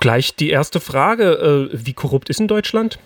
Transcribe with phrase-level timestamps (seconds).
[0.00, 1.68] Gleich die erste Frage.
[1.72, 2.98] Wie korrupt ist in Deutschland?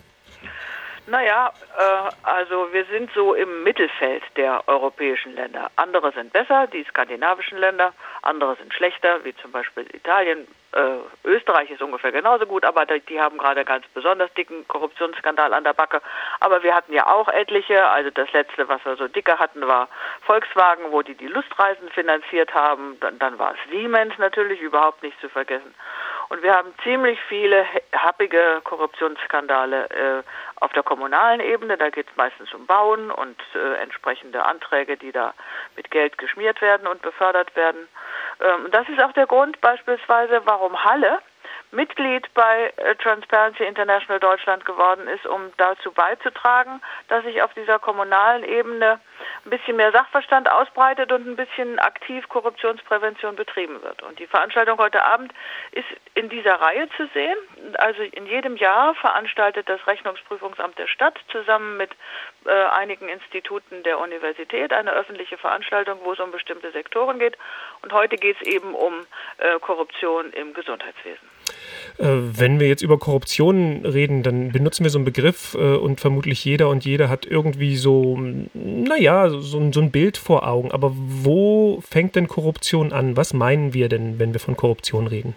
[1.05, 5.69] Naja, äh, also wir sind so im Mittelfeld der europäischen Länder.
[5.75, 10.47] Andere sind besser, die skandinavischen Länder, andere sind schlechter, wie zum Beispiel Italien.
[10.71, 15.65] Äh, Österreich ist ungefähr genauso gut, aber die haben gerade ganz besonders dicken Korruptionsskandal an
[15.65, 16.01] der Backe.
[16.39, 17.85] Aber wir hatten ja auch etliche.
[17.85, 19.89] Also das letzte, was wir so dicke hatten, war
[20.21, 22.97] Volkswagen, wo die die Lustreisen finanziert haben.
[23.01, 25.75] Dann, dann war es Siemens natürlich überhaupt nicht zu vergessen.
[26.33, 27.63] Und wir haben ziemlich viele
[27.95, 30.23] happige Korruptionsskandale äh,
[30.61, 31.77] auf der kommunalen Ebene.
[31.77, 35.35] Da geht es meistens um Bauen und äh, entsprechende Anträge, die da
[35.75, 37.87] mit Geld geschmiert werden und befördert werden.
[38.41, 41.19] Ähm, das ist auch der Grund beispielsweise, warum Halle
[41.73, 47.79] Mitglied bei äh, Transparency International Deutschland geworden ist, um dazu beizutragen, dass sich auf dieser
[47.79, 48.99] kommunalen Ebene
[49.45, 54.03] ein bisschen mehr Sachverstand ausbreitet und ein bisschen aktiv Korruptionsprävention betrieben wird.
[54.03, 55.33] Und die Veranstaltung heute Abend
[55.71, 57.37] ist in dieser Reihe zu sehen.
[57.77, 61.91] Also in jedem Jahr veranstaltet das Rechnungsprüfungsamt der Stadt zusammen mit
[62.45, 67.37] äh, einigen Instituten der Universität eine öffentliche Veranstaltung, wo es um bestimmte Sektoren geht.
[67.81, 69.05] Und heute geht es eben um
[69.37, 71.32] äh, Korruption im Gesundheitswesen.
[71.97, 76.01] Äh, wenn wir jetzt über Korruption reden, dann benutzen wir so einen Begriff äh, und
[76.01, 78.17] vermutlich jeder und jede hat irgendwie so,
[78.53, 80.71] naja, so, so ein Bild vor Augen.
[80.71, 83.15] Aber wo fängt denn Korruption an?
[83.15, 85.35] Was meinen wir denn, wenn wir von Korruption reden?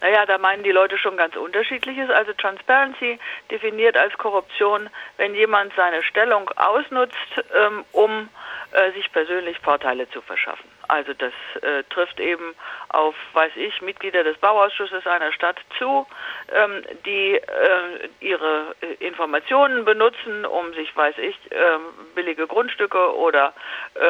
[0.00, 2.10] Naja, da meinen die Leute schon ganz unterschiedliches.
[2.10, 3.20] Also Transparency
[3.52, 7.16] definiert als Korruption, wenn jemand seine Stellung ausnutzt,
[7.56, 8.28] ähm, um
[8.72, 10.68] äh, sich persönlich Vorteile zu verschaffen.
[10.88, 12.54] Also das äh, trifft eben
[12.88, 16.06] auf, weiß ich, Mitglieder des Bauausschusses einer Stadt zu,
[16.52, 21.78] ähm, die äh, ihre äh, Informationen benutzen, um sich, weiß ich, äh,
[22.14, 23.54] billige Grundstücke oder
[23.94, 24.00] äh,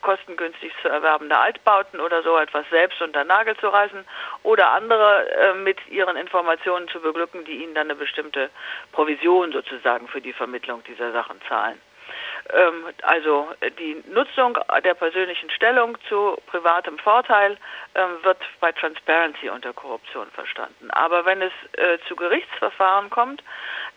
[0.00, 4.04] kostengünstig zu erwerbende Altbauten oder so etwas selbst unter Nagel zu reißen
[4.42, 8.50] oder andere mit ihren Informationen zu beglücken, die ihnen dann eine bestimmte
[8.92, 11.80] Provision sozusagen für die Vermittlung dieser Sachen zahlen.
[12.52, 17.56] Ähm, also äh, die Nutzung der persönlichen Stellung zu privatem Vorteil
[17.94, 20.90] ähm, wird bei Transparency unter Korruption verstanden.
[20.90, 23.42] Aber wenn es äh, zu Gerichtsverfahren kommt,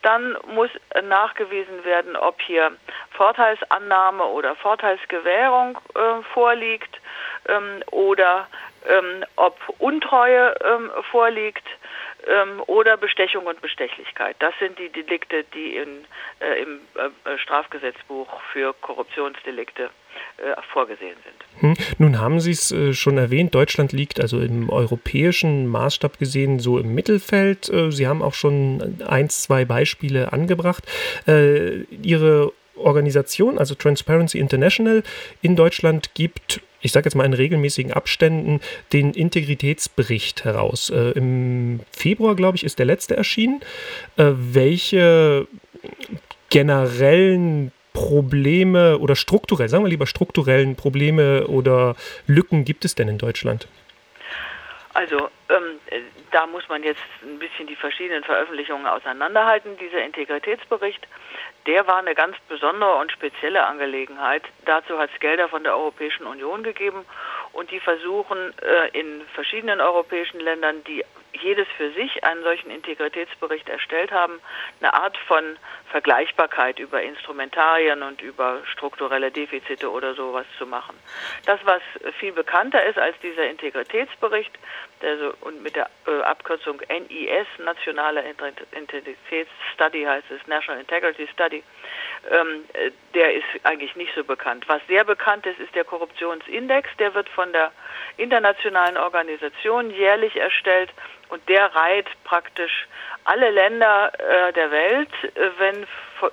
[0.02, 0.70] dann muss
[1.04, 2.72] nachgewiesen werden, ob hier
[3.12, 7.02] Vorteilsannahme oder Vorteilsgewährung äh, vorliegt
[7.48, 8.48] ähm, oder
[9.36, 10.56] ob Untreue
[11.12, 11.68] vorliegt
[12.26, 14.36] ähm, oder Bestechung und Bestechlichkeit.
[14.40, 16.06] Das sind die Delikte, die in,
[16.40, 19.90] äh, im äh, Strafgesetzbuch für Korruptionsdelikte
[20.38, 21.78] äh, vorgesehen sind.
[21.78, 21.86] Hm.
[21.98, 26.78] Nun haben Sie es äh, schon erwähnt, Deutschland liegt also im europäischen Maßstab gesehen so
[26.78, 27.70] im Mittelfeld.
[27.70, 30.84] Äh, Sie haben auch schon eins, zwei Beispiele angebracht.
[31.28, 35.04] Äh, Ihre Organisation, also Transparency International
[35.42, 38.60] in Deutschland, gibt ich sage jetzt mal in regelmäßigen Abständen,
[38.94, 40.90] den Integritätsbericht heraus.
[40.90, 43.62] Äh, Im Februar, glaube ich, ist der letzte erschienen.
[44.18, 45.48] Äh, welche
[46.50, 51.96] generellen Probleme oder strukturell, sagen wir lieber strukturellen Probleme oder
[52.28, 53.68] Lücken gibt es denn in Deutschland?
[54.98, 55.80] Also ähm,
[56.32, 59.78] da muss man jetzt ein bisschen die verschiedenen Veröffentlichungen auseinanderhalten.
[59.78, 61.08] Dieser Integritätsbericht
[61.68, 64.42] der war eine ganz besondere und spezielle Angelegenheit.
[64.66, 67.06] Dazu hat es Gelder von der Europäischen Union gegeben
[67.52, 71.04] und die versuchen äh, in verschiedenen europäischen Ländern, die
[71.34, 74.40] jedes für sich einen solchen Integritätsbericht erstellt haben,
[74.80, 75.58] eine Art von
[75.92, 80.96] Vergleichbarkeit über Instrumentarien und über strukturelle Defizite oder sowas zu machen.
[81.46, 81.82] Das, was
[82.20, 84.52] viel bekannter ist als dieser Integritätsbericht,
[85.02, 88.24] der so, und mit der äh, Abkürzung NIS, Nationale
[88.72, 91.64] Integritätsstudy heißt es, National Integrity Study,
[92.30, 94.66] ähm, äh, der ist eigentlich nicht so bekannt.
[94.68, 97.72] Was sehr bekannt ist, ist der Korruptionsindex, der wird von der
[98.18, 100.92] internationalen Organisation jährlich erstellt
[101.30, 102.88] und der reiht praktisch
[103.28, 105.84] alle Länder äh, der Welt, äh, wenn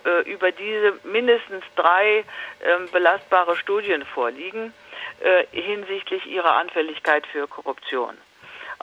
[0.04, 2.24] äh, über diese mindestens drei
[2.64, 4.72] ähm, belastbare Studien vorliegen
[5.20, 8.16] äh, hinsichtlich ihrer Anfälligkeit für Korruption.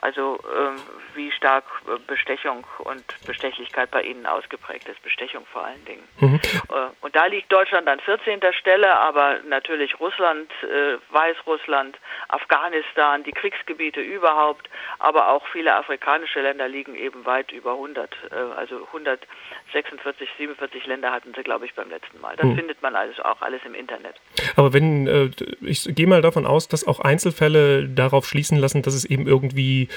[0.02, 0.80] Also ähm,
[1.14, 6.02] wie stark äh, Bestechung und Bestechlichkeit bei Ihnen ausgeprägt ist, Bestechung vor allen Dingen.
[6.18, 6.40] Mhm.
[6.70, 8.40] Äh, und da liegt Deutschland an 14.
[8.58, 14.68] Stelle, aber natürlich Russland, äh, Weißrussland, Afghanistan, die Kriegsgebiete überhaupt,
[14.98, 18.10] aber auch viele afrikanische Länder liegen eben weit über 100.
[18.32, 22.34] Äh, also 146, 47 Länder hatten sie, glaube ich, beim letzten Mal.
[22.34, 22.56] Das mhm.
[22.56, 24.16] findet man also auch alles im Internet.
[24.56, 25.30] Aber wenn, äh,
[25.60, 29.88] ich gehe mal davon aus, dass auch Einzelfälle darauf schließen lassen, dass es eben irgendwie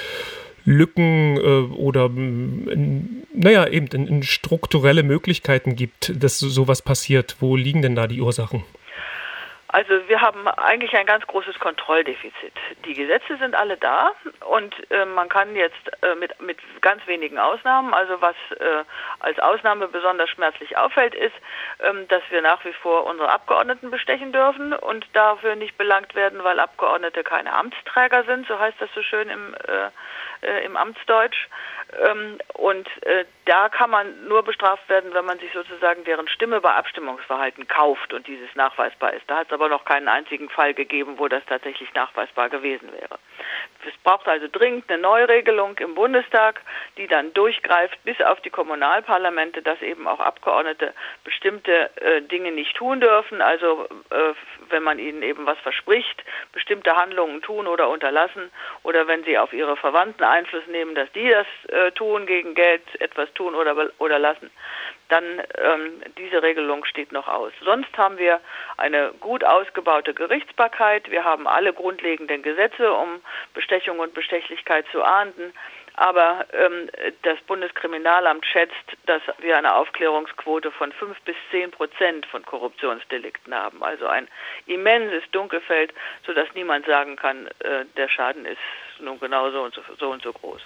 [0.65, 7.37] Lücken äh, oder naja, eben in, in strukturelle Möglichkeiten gibt, dass sowas passiert.
[7.39, 8.63] Wo liegen denn da die Ursachen?
[9.75, 12.53] Also wir haben eigentlich ein ganz großes Kontrolldefizit.
[12.85, 14.11] Die Gesetze sind alle da
[14.49, 18.85] und äh, man kann jetzt äh, mit, mit ganz wenigen Ausnahmen, also was äh,
[19.19, 21.35] als Ausnahme besonders schmerzlich auffällt, ist,
[21.81, 26.41] ähm, dass wir nach wie vor unsere Abgeordneten bestechen dürfen und dafür nicht belangt werden,
[26.45, 29.53] weil Abgeordnete keine Amtsträger sind, so heißt das so schön im,
[30.41, 31.47] äh, im Amtsdeutsch.
[32.07, 36.61] Ähm, und äh, da kann man nur bestraft werden, wenn man sich sozusagen deren Stimme
[36.61, 39.23] bei Abstimmungsverhalten kauft und dieses nachweisbar ist.
[39.27, 43.19] Da hat es aber noch keinen einzigen Fall gegeben, wo das tatsächlich nachweisbar gewesen wäre.
[43.87, 46.61] Es braucht also dringend eine Neuregelung im Bundestag,
[46.97, 50.93] die dann durchgreift bis auf die Kommunalparlamente, dass eben auch Abgeordnete
[51.23, 53.41] bestimmte äh, Dinge nicht tun dürfen.
[53.41, 54.33] Also äh,
[54.69, 58.49] wenn man ihnen eben was verspricht, bestimmte Handlungen tun oder unterlassen
[58.83, 62.83] oder wenn sie auf ihre Verwandten Einfluss nehmen, dass die das äh, tun, gegen Geld
[62.99, 64.49] etwas tun oder, oder lassen,
[65.09, 65.23] dann
[65.57, 67.53] ähm, diese Regelung steht noch aus.
[67.63, 68.41] Sonst haben wir
[68.77, 71.11] eine gut ausgebaute Gerichtsbarkeit.
[71.11, 73.21] Wir haben alle grundlegenden Gesetze, um
[73.53, 75.53] Bestechung und Bestechlichkeit zu ahnden.
[75.97, 76.89] Aber ähm,
[77.21, 78.73] das Bundeskriminalamt schätzt,
[79.05, 83.81] dass wir eine Aufklärungsquote von fünf bis zehn Prozent von Korruptionsdelikten haben.
[83.81, 84.27] Also ein
[84.65, 85.93] immenses Dunkelfeld,
[86.25, 88.59] sodass niemand sagen kann, äh, der Schaden ist
[88.99, 90.61] nun genau so und so, so und so groß.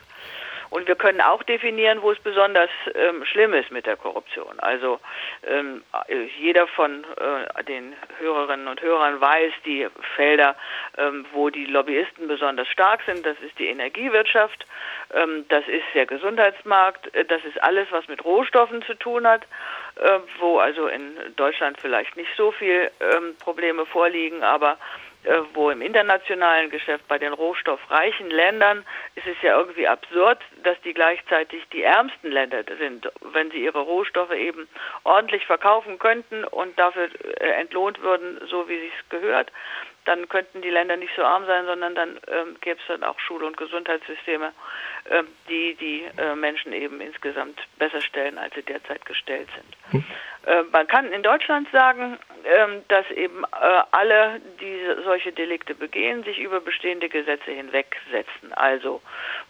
[0.70, 4.60] Und wir können auch definieren, wo es besonders ähm, schlimm ist mit der Korruption.
[4.60, 5.00] Also
[5.48, 5.84] ähm,
[6.40, 10.56] jeder von äh, den Hörerinnen und Hörern weiß die Felder,
[10.98, 13.26] ähm, wo die Lobbyisten besonders stark sind.
[13.26, 14.68] Das ist die Energiewirtschaft,
[15.14, 19.44] ähm, das ist der Gesundheitsmarkt, äh, das ist alles, was mit Rohstoffen zu tun hat,
[19.96, 24.78] äh, wo also in Deutschland vielleicht nicht so viel ähm, Probleme vorliegen, aber
[25.54, 28.86] wo im internationalen Geschäft bei den rohstoffreichen Ländern
[29.16, 33.82] ist es ja irgendwie absurd, dass die gleichzeitig die ärmsten Länder sind, wenn sie ihre
[33.82, 34.68] Rohstoffe eben
[35.04, 37.10] ordentlich verkaufen könnten und dafür
[37.42, 39.52] äh, entlohnt würden, so wie es gehört,
[40.06, 43.20] dann könnten die Länder nicht so arm sein, sondern dann ähm, gäbe es dann auch
[43.20, 44.52] Schule- und Gesundheitssysteme, äh,
[45.50, 50.04] die die äh, Menschen eben insgesamt besser stellen, als sie derzeit gestellt sind.
[50.04, 50.04] Hm.
[50.46, 56.24] Äh, man kann in Deutschland sagen, ähm, dass eben äh, alle, die solche Delikte begehen,
[56.24, 58.54] sich über bestehende Gesetze hinwegsetzen.
[58.54, 59.02] Also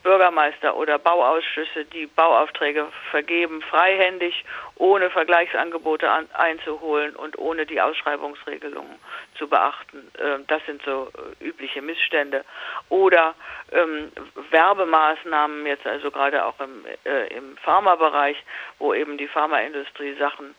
[0.01, 4.43] Bürgermeister oder Bauausschüsse, die Bauaufträge vergeben, freihändig,
[4.75, 8.95] ohne Vergleichsangebote einzuholen und ohne die Ausschreibungsregelungen
[9.39, 10.11] zu beachten.
[10.19, 11.09] Ähm, das sind so
[11.41, 12.45] äh, übliche Missstände.
[12.89, 13.33] Oder
[13.71, 14.11] ähm,
[14.51, 18.37] Werbemaßnahmen, jetzt also gerade auch im, äh, im Pharmabereich,
[18.77, 20.53] wo eben die Pharmaindustrie Sachen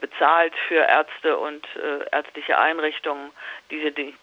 [0.00, 3.30] bezahlt für Ärzte und äh, ärztliche Einrichtungen,
[3.70, 3.76] die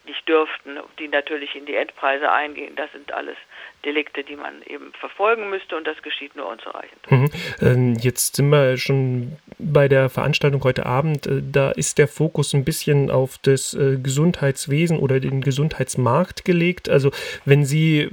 [0.05, 2.75] nicht dürften, die natürlich in die Endpreise eingehen.
[2.75, 3.37] Das sind alles
[3.85, 7.11] Delikte, die man eben verfolgen müsste und das geschieht nur unzureichend.
[7.11, 7.29] Mhm.
[7.61, 11.27] Ähm, jetzt sind wir schon bei der Veranstaltung heute Abend.
[11.27, 16.89] Äh, da ist der Fokus ein bisschen auf das äh, Gesundheitswesen oder den Gesundheitsmarkt gelegt.
[16.89, 17.11] Also
[17.45, 18.09] wenn Sie äh,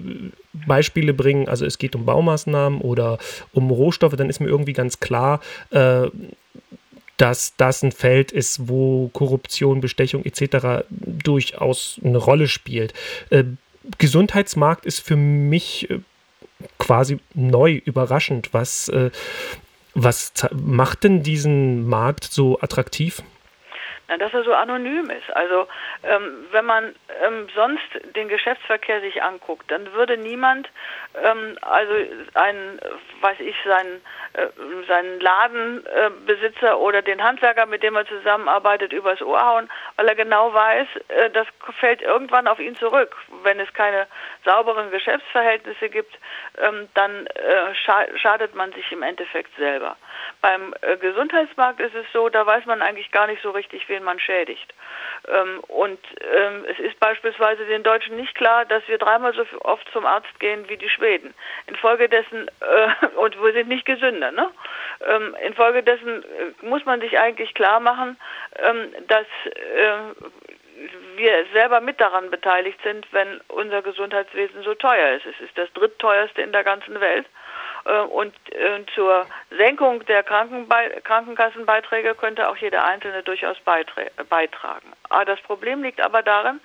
[0.52, 3.18] Beispiele bringen, also es geht um Baumaßnahmen oder
[3.52, 5.40] um Rohstoffe, dann ist mir irgendwie ganz klar,
[7.20, 10.84] dass das ein Feld ist, wo Korruption, Bestechung etc.
[10.88, 12.94] durchaus eine Rolle spielt.
[13.98, 16.00] Gesundheitsmarkt ist für mich äh,
[16.78, 18.52] quasi neu, überraschend.
[18.52, 19.10] Was, äh,
[19.94, 23.22] was macht denn diesen Markt so attraktiv?
[24.10, 25.30] Na, dass er so anonym ist.
[25.36, 25.68] Also
[26.02, 30.68] ähm, wenn man ähm, sonst den Geschäftsverkehr sich anguckt, dann würde niemand
[31.14, 31.92] ähm, also
[32.34, 32.80] einen,
[33.20, 34.00] weiß ich, seinen,
[34.32, 34.48] äh,
[34.88, 40.16] seinen Ladenbesitzer äh, oder den Handwerker, mit dem er zusammenarbeitet, übers Ohr hauen, weil er
[40.16, 41.46] genau weiß, äh, das
[41.78, 43.16] fällt irgendwann auf ihn zurück.
[43.44, 44.08] Wenn es keine
[44.44, 46.18] sauberen Geschäftsverhältnisse gibt,
[46.58, 49.96] ähm, dann äh, scha schadet man sich im Endeffekt selber.
[50.40, 53.99] Beim äh, Gesundheitsmarkt ist es so, da weiß man eigentlich gar nicht so richtig, wen
[54.02, 54.72] man schädigt.
[55.28, 55.98] Ähm, und
[56.34, 60.38] ähm, es ist beispielsweise den Deutschen nicht klar, dass wir dreimal so oft zum Arzt
[60.40, 61.34] gehen wie die Schweden.
[61.66, 64.50] Infolgedessen, äh, und wir sind nicht gesünder, ne?
[65.06, 68.18] Ähm, infolgedessen äh, muss man sich eigentlich klar machen,
[69.08, 69.96] dass äh,
[71.16, 75.26] wir selber mit daran beteiligt sind, wenn unser Gesundheitswesen so teuer ist.
[75.26, 77.26] Es ist das drittteuerste in der ganzen Welt.
[77.84, 84.92] Äh, und äh, zur Senkung der Krankenkassenbeiträge könnte auch jeder Einzelne durchaus beitragen.
[85.08, 86.60] Ah, das Problem liegt aber darin,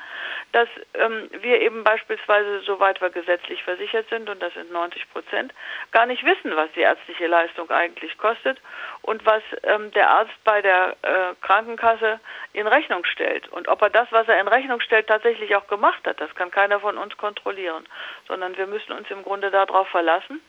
[0.51, 5.53] dass ähm, wir eben beispielsweise, soweit wir gesetzlich versichert sind, und das sind 90 Prozent,
[5.91, 8.59] gar nicht wissen, was die ärztliche Leistung eigentlich kostet
[9.01, 12.19] und was ähm, der Arzt bei der äh, Krankenkasse
[12.53, 13.47] in Rechnung stellt.
[13.49, 16.51] Und ob er das, was er in Rechnung stellt, tatsächlich auch gemacht hat, das kann
[16.51, 17.85] keiner von uns kontrollieren,
[18.27, 20.39] sondern wir müssen uns im Grunde darauf verlassen,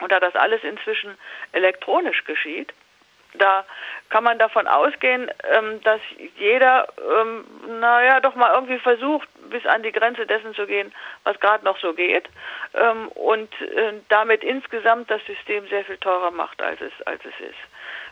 [0.00, 1.16] und da das alles inzwischen
[1.52, 2.72] elektronisch geschieht,
[3.34, 3.64] Da
[4.08, 6.00] kann man davon ausgehen, ähm, dass
[6.36, 6.88] jeder,
[7.20, 7.44] ähm,
[7.80, 10.92] naja, doch mal irgendwie versucht, bis an die Grenze dessen zu gehen,
[11.24, 12.28] was gerade noch so geht
[12.74, 17.48] ähm, und äh, damit insgesamt das System sehr viel teurer macht, als es, als es
[17.48, 17.58] ist.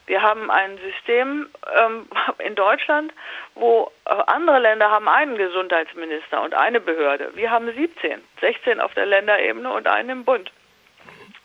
[0.06, 1.48] Wir haben ein System
[2.38, 3.12] in Deutschland,
[3.54, 7.32] wo äh, andere Länder haben einen Gesundheitsminister und eine Behörde.
[7.34, 10.50] Wir haben 17, 16 auf der Länderebene und einen im Bund.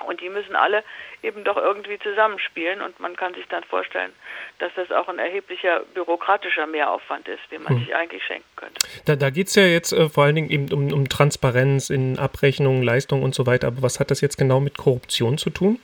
[0.04, 0.84] Und die müssen alle
[1.22, 4.12] eben doch irgendwie zusammenspielen und man kann sich dann vorstellen,
[4.60, 7.80] dass das auch ein erheblicher bürokratischer Mehraufwand ist, den man hm.
[7.80, 8.88] sich eigentlich schenken könnte.
[9.06, 12.20] Da, da geht es ja jetzt äh, vor allen Dingen eben um, um Transparenz in
[12.20, 13.68] Abrechnungen, Leistungen und so weiter.
[13.68, 15.80] Aber was hat das jetzt genau mit Korruption zu tun?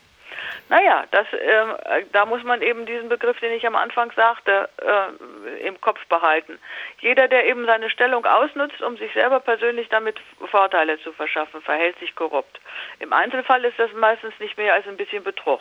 [0.70, 5.66] Naja, das, äh, da muss man eben diesen Begriff, den ich am Anfang sagte, äh,
[5.66, 6.60] im Kopf behalten.
[7.00, 11.98] Jeder, der eben seine Stellung ausnutzt, um sich selber persönlich damit Vorteile zu verschaffen, verhält
[11.98, 12.60] sich korrupt.
[13.00, 15.60] Im Einzelfall ist das meistens nicht mehr als ein bisschen Betrug.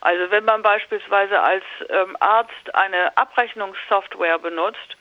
[0.00, 4.96] Also wenn man beispielsweise als ähm, Arzt eine Abrechnungssoftware benutzt,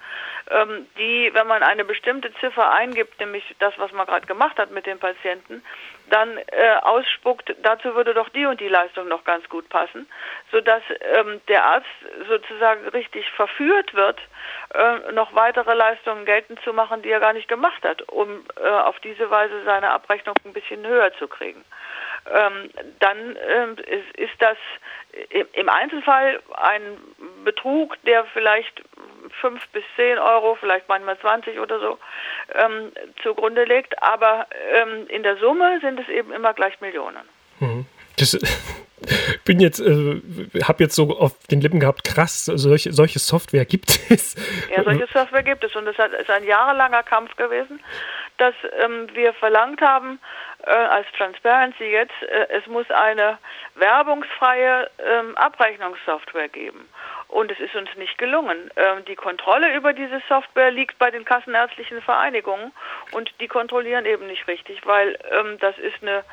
[0.51, 4.69] ähm, die, wenn man eine bestimmte Ziffer eingibt, nämlich das, was man gerade gemacht hat
[4.69, 5.63] mit dem Patienten,
[6.09, 10.07] dann äh, ausspuckt, dazu würde doch die und die Leistung noch ganz gut passen,
[10.51, 10.81] sodass
[11.15, 11.87] ähm, der Arzt
[12.27, 14.19] sozusagen richtig verführt wird,
[14.73, 18.67] äh, noch weitere Leistungen geltend zu machen, die er gar nicht gemacht hat, um äh,
[18.67, 21.63] auf diese Weise seine Abrechnung ein bisschen höher zu kriegen.
[22.27, 24.57] Ähm, dann ähm, ist, ist, das
[25.53, 26.97] im Einzelfall ein
[27.43, 28.81] Betrug, der vielleicht
[29.41, 31.97] fünf bis zehn Euro, vielleicht manchmal 20 oder so,
[32.53, 32.91] ähm,
[33.23, 34.01] zugrunde legt.
[34.01, 37.27] Aber ähm, in der Summe sind es eben immer gleich Millionen.
[37.59, 37.85] Mhm.
[38.17, 38.37] Das
[39.45, 40.21] bin jetzt, äh,
[40.63, 44.35] habe jetzt so auf den Lippen gehabt, krass, solche, solche Software gibt es.
[44.75, 47.79] Ja, solche Software gibt es und es ist ein jahrelanger Kampf gewesen,
[48.37, 50.19] dass ähm, wir verlangt haben,
[50.65, 53.37] äh, als Transparency jetzt, äh, es muss eine
[53.75, 56.89] werbungsfreie ähm, Abrechnungssoftware geben.
[57.27, 58.71] Und es ist uns nicht gelungen.
[58.75, 62.71] Ähm, die Kontrolle über diese Software liegt bei den kassenärztlichen Vereinigungen
[63.11, 66.23] und die kontrollieren eben nicht richtig, weil ähm, das ist eine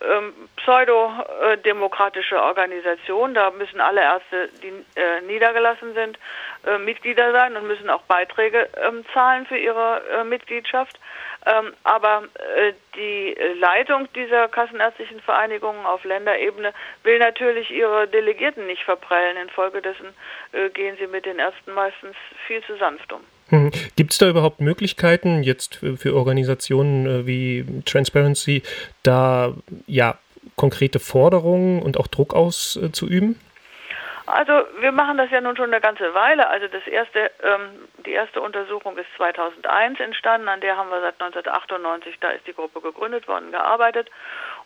[0.00, 3.34] ähm, pseudodemokratische Organisation.
[3.34, 6.18] Da müssen alle Ärzte, die äh, niedergelassen sind,
[6.66, 10.98] äh, Mitglieder sein und müssen auch Beiträge ähm, zahlen für ihre äh, Mitgliedschaft.
[11.44, 16.72] Ähm, aber äh, die Leitung dieser kassenärztlichen Vereinigungen auf Länderebene
[17.02, 19.36] will natürlich ihre Delegierten nicht verprellen.
[19.36, 20.06] Infolgedessen
[20.52, 22.14] äh, gehen sie mit den Ärzten meistens
[22.46, 23.20] viel zu sanft um.
[23.48, 23.70] Hm.
[23.96, 28.62] Gibt es da überhaupt Möglichkeiten jetzt für, für Organisationen äh, wie Transparency,
[29.02, 29.52] da
[29.86, 30.18] ja
[30.56, 33.38] konkrete Forderungen und auch Druck auszuüben?
[34.26, 36.48] Also wir machen das ja nun schon eine ganze Weile.
[36.48, 41.20] Also das erste, ähm, die erste Untersuchung ist 2001 entstanden, an der haben wir seit
[41.20, 44.08] 1998, da ist die Gruppe gegründet worden, gearbeitet.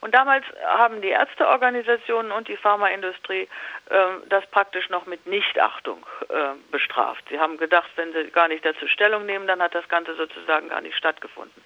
[0.00, 3.48] Und damals haben die Ärzteorganisationen und die Pharmaindustrie
[3.88, 7.24] äh, das praktisch noch mit Nichtachtung äh, bestraft.
[7.30, 10.68] Sie haben gedacht, wenn sie gar nicht dazu Stellung nehmen, dann hat das Ganze sozusagen
[10.68, 11.62] gar nicht stattgefunden.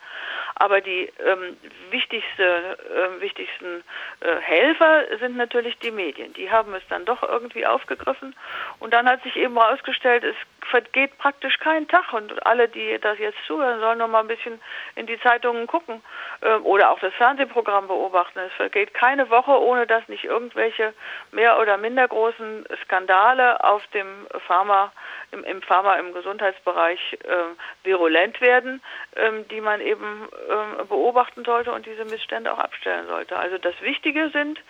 [0.61, 1.57] Aber die ähm,
[1.91, 3.83] wichtigste, äh, wichtigsten
[4.21, 6.35] äh, Helfer sind natürlich die Medien.
[6.35, 8.37] Die haben es dann doch irgendwie aufgegriffen.
[8.79, 10.37] Und dann hat sich eben herausgestellt, es
[10.69, 12.13] vergeht praktisch kein Tag.
[12.13, 14.61] Und alle, die das jetzt zuhören, sollen noch mal ein bisschen
[14.97, 16.03] in die Zeitungen gucken
[16.43, 18.41] äh, oder auch das Fernsehprogramm beobachten.
[18.41, 20.93] Es vergeht keine Woche, ohne dass nicht irgendwelche
[21.33, 24.93] mehr oder minder großen Skandale auf dem Pharma
[25.33, 28.83] im, im Pharma, im Gesundheitsbereich äh, virulent werden,
[29.17, 33.39] ähm, die man eben ähm, beobachten sollte und diese Missstände auch abstellen sollte.
[33.39, 34.61] Also das Wichtige sind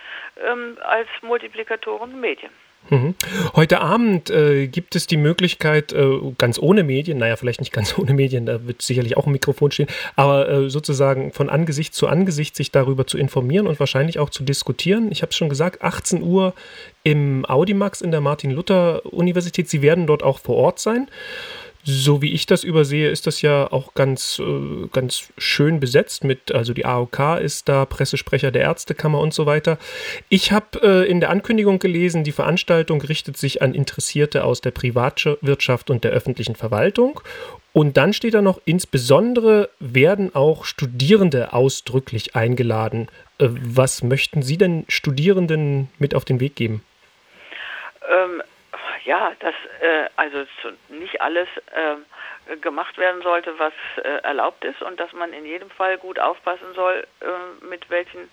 [0.45, 2.53] ähm, als Multiplikatoren Medien.
[2.89, 3.15] Mhm.
[3.55, 7.95] Heute Abend äh, gibt es die Möglichkeit, äh, ganz ohne Medien, naja, vielleicht nicht ganz
[7.99, 12.09] ohne Medien, da wird sicherlich auch ein Mikrofon stehen, aber äh, sozusagen von Angesicht zu
[12.09, 15.13] Angesicht sich darüber zu informieren und wahrscheinlich auch zu diskutieren.
[15.13, 16.55] Ich habe es schon gesagt, 18 Uhr
[17.03, 19.69] im Audimax in der Martin-Luther-Universität.
[19.69, 21.09] Sie werden dort auch vor Ort sein.
[21.83, 26.53] So wie ich das übersehe, ist das ja auch ganz, äh, ganz schön besetzt mit,
[26.53, 29.79] also die AOK ist da, Pressesprecher der Ärztekammer und so weiter.
[30.29, 34.73] Ich habe äh, in der Ankündigung gelesen, die Veranstaltung richtet sich an Interessierte aus der
[34.73, 37.21] Privatwirtschaft und der öffentlichen Verwaltung.
[37.73, 43.09] Und dann steht da noch, insbesondere werden auch Studierende ausdrücklich eingeladen.
[43.39, 46.83] Äh, was möchten Sie denn Studierenden mit auf den Weg geben?
[48.11, 48.43] Ähm,
[49.11, 50.45] ja, dass äh, also
[50.89, 55.69] nicht alles äh, gemacht werden sollte, was äh, erlaubt ist und dass man in jedem
[55.69, 58.31] Fall gut aufpassen soll, äh, mit welchen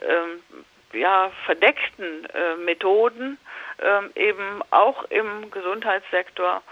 [0.00, 3.36] ähm, ja, verdeckten äh, Methoden
[3.82, 6.62] ähm, eben auch im Gesundheitssektor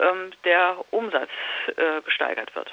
[0.00, 1.30] ähm, der Umsatz
[1.76, 2.72] äh, gesteigert wird.